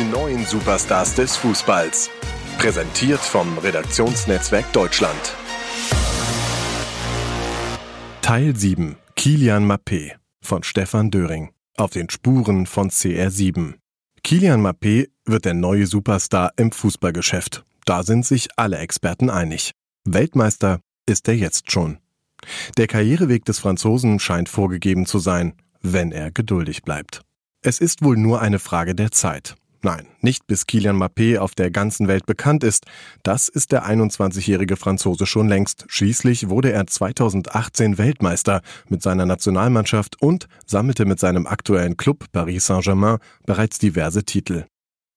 [0.00, 2.08] Die neuen Superstars des Fußballs.
[2.56, 5.36] Präsentiert vom Redaktionsnetzwerk Deutschland.
[8.22, 8.96] Teil 7.
[9.14, 11.50] Kilian Mappé von Stefan Döring.
[11.76, 13.74] Auf den Spuren von CR7.
[14.22, 17.62] Kilian Mappé wird der neue Superstar im Fußballgeschäft.
[17.84, 19.72] Da sind sich alle Experten einig.
[20.06, 21.98] Weltmeister ist er jetzt schon.
[22.78, 27.20] Der Karriereweg des Franzosen scheint vorgegeben zu sein, wenn er geduldig bleibt.
[27.60, 29.56] Es ist wohl nur eine Frage der Zeit.
[29.82, 32.84] Nein, nicht bis Kilian Mappé auf der ganzen Welt bekannt ist.
[33.22, 35.86] Das ist der 21-jährige Franzose schon längst.
[35.88, 42.66] Schließlich wurde er 2018 Weltmeister mit seiner Nationalmannschaft und sammelte mit seinem aktuellen Club Paris
[42.66, 44.66] Saint-Germain bereits diverse Titel.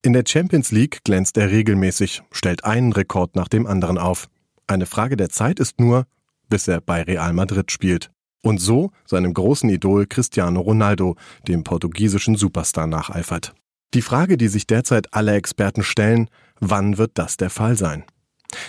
[0.02, 4.30] In der Champions League glänzt er regelmäßig, stellt einen Rekord nach dem anderen auf.
[4.66, 6.06] Eine Frage der Zeit ist nur,
[6.48, 8.12] bis er bei Real Madrid spielt.
[8.42, 11.16] Und so seinem großen Idol Cristiano Ronaldo,
[11.48, 13.54] dem portugiesischen Superstar, nacheifert.
[13.94, 16.28] Die Frage, die sich derzeit alle Experten stellen,
[16.60, 18.04] wann wird das der Fall sein?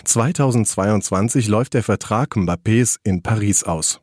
[0.04, 4.00] 2022 läuft der Vertrag Mbappés in Paris aus.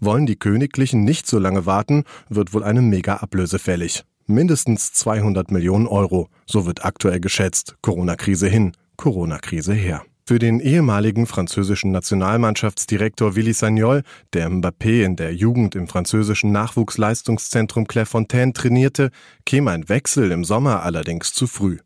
[0.00, 4.04] Wollen die Königlichen nicht so lange warten, wird wohl eine Mega-Ablöse fällig.
[4.26, 7.76] Mindestens 200 Millionen Euro, so wird aktuell geschätzt.
[7.82, 10.04] Corona-Krise hin, Corona-Krise her.
[10.24, 17.88] Für den ehemaligen französischen Nationalmannschaftsdirektor Willy Sagnol, der Mbappé in der Jugend im französischen Nachwuchsleistungszentrum
[17.88, 19.10] Clairefontaine trainierte,
[19.44, 21.78] käme ein Wechsel im Sommer allerdings zu früh.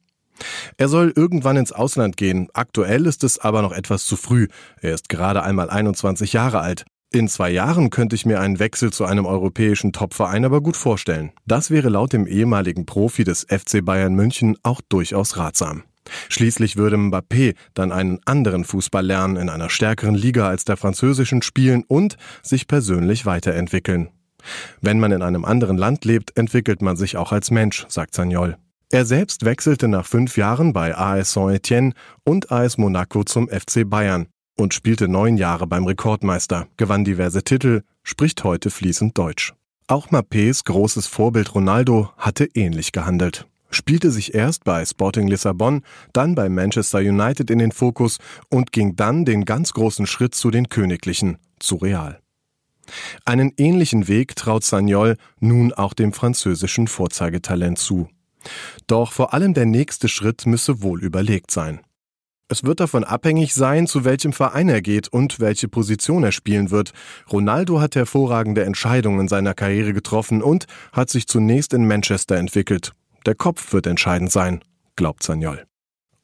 [0.77, 4.48] Er soll irgendwann ins Ausland gehen, aktuell ist es aber noch etwas zu früh,
[4.83, 6.84] er ist gerade einmal 21 Jahre alt.
[7.11, 11.33] In zwei Jahren könnte ich mir einen Wechsel zu einem europäischen Topverein aber gut vorstellen.
[11.47, 15.84] Das wäre laut dem ehemaligen Profi des FC Bayern München auch durchaus ratsam.
[16.29, 21.43] Schließlich würde Mbappé dann einen anderen Fußball lernen, in einer stärkeren Liga als der französischen
[21.43, 24.11] spielen und sich persönlich weiterentwickeln.
[24.81, 28.57] Wenn man in einem anderen Land lebt, entwickelt man sich auch als Mensch, sagt Sagnol.
[28.91, 31.93] Er selbst wechselte nach fünf Jahren bei AS Saint-Etienne
[32.25, 37.83] und AS Monaco zum FC Bayern und spielte neun Jahre beim Rekordmeister, gewann diverse Titel,
[38.05, 39.55] spricht heute fließend Deutsch.
[39.89, 45.82] Auch Mappés großes Vorbild Ronaldo hatte ähnlich gehandelt spielte sich erst bei Sporting Lissabon,
[46.12, 48.19] dann bei Manchester United in den Fokus
[48.50, 52.20] und ging dann den ganz großen Schritt zu den Königlichen, zu Real.
[53.25, 58.09] Einen ähnlichen Weg traut Sagnol nun auch dem französischen Vorzeigetalent zu.
[58.86, 61.81] Doch vor allem der nächste Schritt müsse wohl überlegt sein.
[62.48, 66.70] Es wird davon abhängig sein, zu welchem Verein er geht und welche Position er spielen
[66.70, 66.92] wird.
[67.32, 72.92] Ronaldo hat hervorragende Entscheidungen in seiner Karriere getroffen und hat sich zunächst in Manchester entwickelt.
[73.26, 74.60] Der Kopf wird entscheidend sein,
[74.94, 75.66] glaubt Sagnol.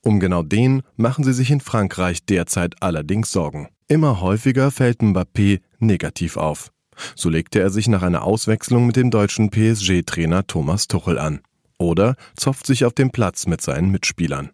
[0.03, 3.69] Um genau den machen sie sich in Frankreich derzeit allerdings Sorgen.
[3.89, 6.71] Immer häufiger fällt Mbappé negativ auf.
[7.17, 11.41] So legte er sich nach einer Auswechslung mit dem deutschen PSG-Trainer Thomas Tuchel an.
[11.79, 14.51] Oder zopft sich auf dem Platz mit seinen Mitspielern.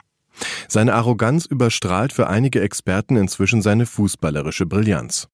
[0.68, 5.28] Seine Arroganz überstrahlt für einige Experten inzwischen seine fußballerische Brillanz.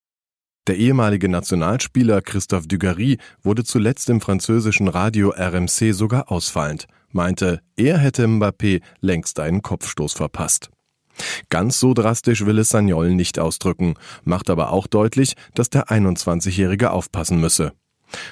[0.66, 7.98] Der ehemalige Nationalspieler Christophe Dugarry wurde zuletzt im französischen Radio RMC sogar ausfallend, meinte, er
[7.98, 10.70] hätte Mbappé längst einen Kopfstoß verpasst.
[11.48, 13.94] Ganz so drastisch will es Sagnol nicht ausdrücken,
[14.25, 17.72] macht aber auch deutlich, dass der 21-Jährige aufpassen müsse.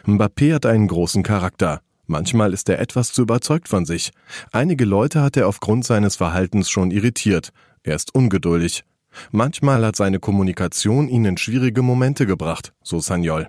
[0.05, 1.81] Mbappé hat einen großen Charakter.
[2.07, 4.11] Manchmal ist er etwas zu überzeugt von sich.
[4.51, 7.51] Einige Leute hat er aufgrund seines Verhaltens schon irritiert.
[7.85, 8.85] Er ist ungeduldig.
[9.31, 13.49] Manchmal hat seine Kommunikation ihn in schwierige Momente gebracht, so Sagnol.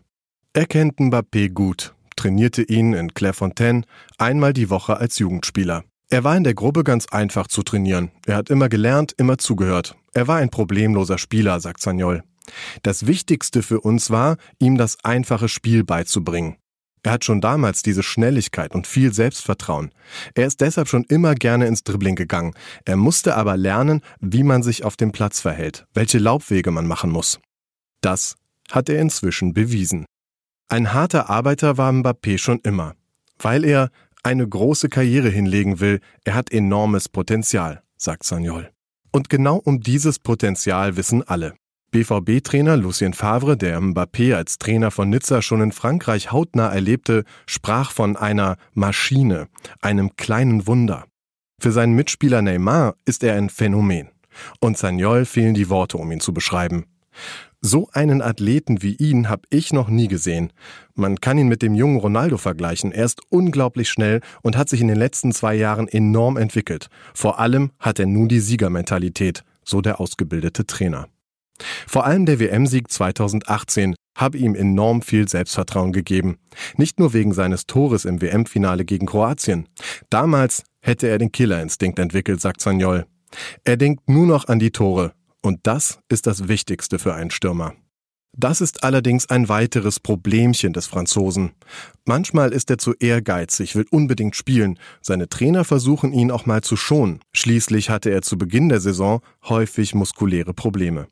[0.54, 3.84] Er kennt Mbappé gut, trainierte ihn in Clairefontaine
[4.18, 5.84] einmal die Woche als Jugendspieler.
[6.10, 8.12] Er war in der Gruppe ganz einfach zu trainieren.
[8.26, 9.96] Er hat immer gelernt, immer zugehört.
[10.14, 12.24] Er war ein problemloser Spieler, sagt Sagnol.
[12.84, 16.58] Das Wichtigste für uns war, ihm das einfache Spiel beizubringen.
[17.04, 19.92] Er hat schon damals diese Schnelligkeit und viel Selbstvertrauen.
[20.36, 22.54] Er ist deshalb schon immer gerne ins Dribbling gegangen.
[22.86, 27.12] Er musste aber lernen, wie man sich auf dem Platz verhält, welche Laubwege man machen
[27.12, 27.40] muss.
[28.00, 28.36] Das
[28.72, 30.06] hat er inzwischen bewiesen.
[30.70, 32.96] Ein harter Arbeiter war Mbappé schon immer,
[33.40, 33.90] weil er
[34.24, 36.00] eine große Karriere hinlegen will.
[36.24, 38.72] Er hat enormes Potenzial, sagt Sagnol.
[39.12, 41.54] Und genau um dieses Potenzial wissen alle.
[41.92, 47.92] BVB-Trainer Lucien Favre, der Mbappé als Trainer von Nizza schon in Frankreich hautnah erlebte, sprach
[47.92, 49.48] von einer Maschine,
[49.80, 51.06] einem kleinen Wunder.
[51.62, 54.10] Für seinen Mitspieler Neymar ist er ein Phänomen.
[54.60, 56.86] Und Sagnol fehlen die Worte, um ihn zu beschreiben.
[57.66, 60.52] So einen Athleten wie ihn habe ich noch nie gesehen.
[60.96, 62.92] Man kann ihn mit dem jungen Ronaldo vergleichen.
[62.92, 66.90] Er ist unglaublich schnell und hat sich in den letzten zwei Jahren enorm entwickelt.
[67.14, 71.08] Vor allem hat er nun die Siegermentalität, so der ausgebildete Trainer.
[71.88, 76.40] Vor allem der WM-Sieg 2018 habe ihm enorm viel Selbstvertrauen gegeben.
[76.76, 79.70] Nicht nur wegen seines Tores im WM-Finale gegen Kroatien.
[80.10, 83.06] Damals hätte er den Killerinstinkt entwickelt, sagt Sagnol.
[83.64, 85.14] Er denkt nur noch an die Tore.
[85.44, 87.74] Und das ist das Wichtigste für einen Stürmer.
[88.36, 91.52] Das ist allerdings ein weiteres Problemchen des Franzosen.
[92.06, 94.80] Manchmal ist er zu ehrgeizig, will unbedingt spielen.
[95.02, 97.20] Seine Trainer versuchen ihn auch mal zu schonen.
[97.34, 101.08] Schließlich hatte er zu Beginn der Saison häufig muskuläre Probleme.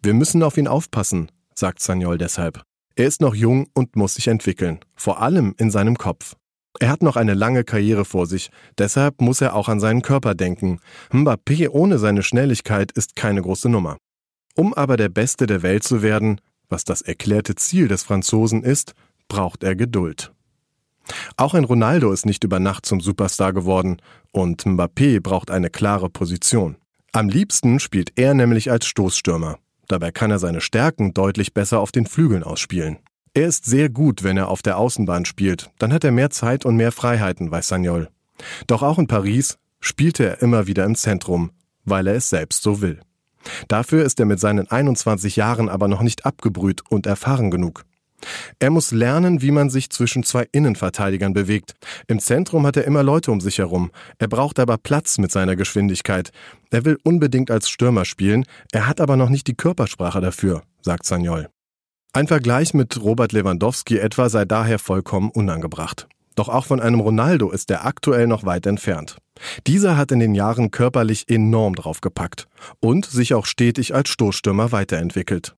[0.00, 2.62] Wir müssen auf ihn aufpassen, sagt Sagnol deshalb.
[2.94, 6.36] Er ist noch jung und muss sich entwickeln, vor allem in seinem Kopf.
[6.80, 10.34] Er hat noch eine lange Karriere vor sich, deshalb muss er auch an seinen Körper
[10.34, 10.80] denken.
[11.12, 13.96] Mbappé ohne seine Schnelligkeit ist keine große Nummer.
[14.56, 18.94] Um aber der Beste der Welt zu werden, was das erklärte Ziel des Franzosen ist,
[19.28, 20.32] braucht er Geduld.
[21.36, 23.98] Auch ein Ronaldo ist nicht über Nacht zum Superstar geworden
[24.32, 26.76] und Mbappé braucht eine klare Position.
[27.12, 29.58] Am liebsten spielt er nämlich als Stoßstürmer.
[29.86, 32.98] Dabei kann er seine Stärken deutlich besser auf den Flügeln ausspielen.
[33.36, 35.70] Er ist sehr gut, wenn er auf der Außenbahn spielt.
[35.78, 38.08] Dann hat er mehr Zeit und mehr Freiheiten, weiß Sagnol.
[38.68, 41.50] Doch auch in Paris spielte er immer wieder im Zentrum,
[41.84, 43.00] weil er es selbst so will.
[43.66, 47.84] Dafür ist er mit seinen 21 Jahren aber noch nicht abgebrüht und erfahren genug.
[48.60, 51.74] Er muss lernen, wie man sich zwischen zwei Innenverteidigern bewegt.
[52.06, 53.90] Im Zentrum hat er immer Leute um sich herum.
[54.18, 56.30] Er braucht aber Platz mit seiner Geschwindigkeit.
[56.70, 61.04] Er will unbedingt als Stürmer spielen, er hat aber noch nicht die Körpersprache dafür, sagt
[61.04, 61.48] Sagnol.
[62.16, 66.06] Ein Vergleich mit Robert Lewandowski etwa sei daher vollkommen unangebracht.
[66.36, 69.16] Doch auch von einem Ronaldo ist er aktuell noch weit entfernt.
[69.66, 72.46] Dieser hat in den Jahren körperlich enorm draufgepackt
[72.78, 75.56] und sich auch stetig als Stoßstürmer weiterentwickelt.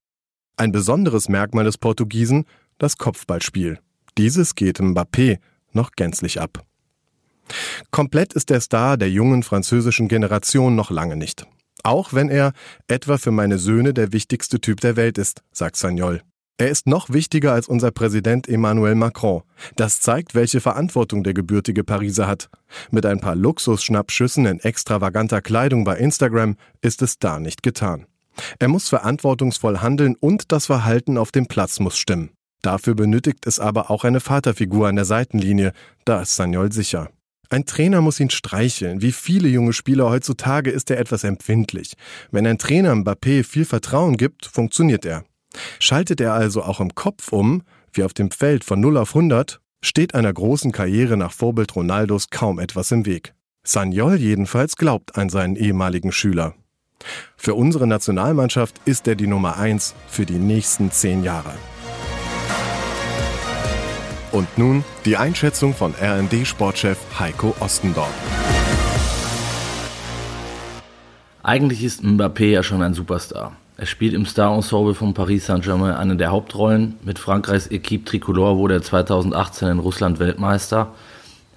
[0.56, 2.46] Ein besonderes Merkmal des Portugiesen,
[2.78, 3.78] das Kopfballspiel.
[4.16, 5.40] Dieses geht Mbappé
[5.72, 6.64] noch gänzlich ab.
[7.90, 11.46] Komplett ist der Star der jungen französischen Generation noch lange nicht.
[11.82, 12.54] Auch wenn er
[12.88, 16.22] etwa für meine Söhne der wichtigste Typ der Welt ist, sagt Sagnol.
[16.58, 19.42] Er ist noch wichtiger als unser Präsident Emmanuel Macron.
[19.74, 22.48] Das zeigt, welche Verantwortung der gebürtige Pariser hat.
[22.90, 28.06] Mit ein paar Luxusschnappschüssen in extravaganter Kleidung bei Instagram ist es da nicht getan.
[28.58, 32.30] Er muss verantwortungsvoll handeln und das Verhalten auf dem Platz muss stimmen.
[32.62, 35.72] Dafür benötigt es aber auch eine Vaterfigur an der Seitenlinie,
[36.06, 37.10] da ist Sagnol sicher.
[37.50, 39.02] Ein Trainer muss ihn streicheln.
[39.02, 41.94] Wie viele junge Spieler heutzutage ist er etwas empfindlich.
[42.32, 45.24] Wenn ein Trainer Mbappé viel Vertrauen gibt, funktioniert er.
[45.78, 47.62] Schaltet er also auch im Kopf um,
[47.92, 52.30] wie auf dem Feld von 0 auf 100, steht einer großen Karriere nach Vorbild Ronaldos
[52.30, 53.34] kaum etwas im Weg.
[53.64, 56.54] Sagnol jedenfalls glaubt an seinen ehemaligen Schüler.
[57.36, 61.54] Für unsere Nationalmannschaft ist er die Nummer 1 für die nächsten zehn Jahre.
[64.32, 68.12] Und nun die Einschätzung von RND-Sportchef Heiko Ostendorf.
[71.42, 73.56] Eigentlich ist Mbappé ja schon ein Superstar.
[73.78, 76.94] Er spielt im Star-Ensemble von Paris Saint-Germain eine der Hauptrollen.
[77.02, 80.94] Mit Frankreichs Equipe Tricolore wurde er 2018 in Russland Weltmeister,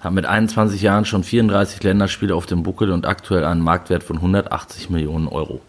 [0.00, 4.16] hat mit 21 Jahren schon 34 Länderspiele auf dem Buckel und aktuell einen Marktwert von
[4.16, 5.62] 180 Millionen Euro.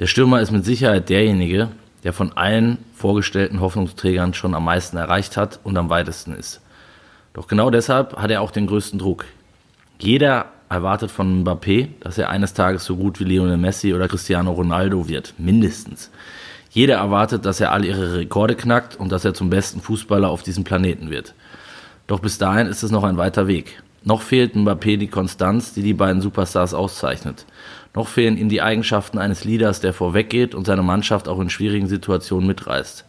[0.00, 1.68] Der Stürmer ist mit Sicherheit derjenige,
[2.02, 6.60] der von allen vorgestellten Hoffnungsträgern schon am meisten erreicht hat und am weitesten ist.
[7.34, 9.26] Doch genau deshalb hat er auch den größten Druck.
[10.00, 14.52] Jeder erwartet von Mbappé, dass er eines Tages so gut wie Lionel Messi oder Cristiano
[14.52, 16.10] Ronaldo wird, mindestens.
[16.70, 20.42] Jeder erwartet, dass er all ihre Rekorde knackt und dass er zum besten Fußballer auf
[20.42, 21.34] diesem Planeten wird.
[22.06, 23.82] Doch bis dahin ist es noch ein weiter Weg.
[24.04, 27.46] Noch fehlt Mbappé die Konstanz, die die beiden Superstars auszeichnet.
[27.94, 31.88] Noch fehlen ihm die Eigenschaften eines Leaders, der vorweggeht und seine Mannschaft auch in schwierigen
[31.88, 33.04] Situationen mitreißt.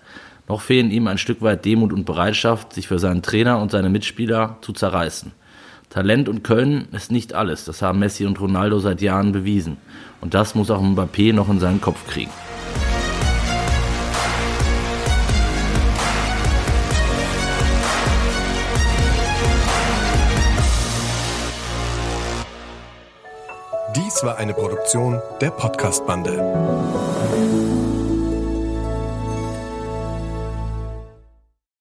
[0.49, 3.89] Noch fehlen ihm ein Stück weit Demut und Bereitschaft, sich für seinen Trainer und seine
[3.89, 5.31] Mitspieler zu zerreißen.
[5.93, 7.65] Talent und Können ist nicht alles.
[7.65, 9.77] Das haben Messi und Ronaldo seit Jahren bewiesen.
[10.21, 12.31] Und das muss auch Mbappé noch in seinen Kopf kriegen.
[23.95, 27.82] Dies war eine Produktion der Podcast-Bande.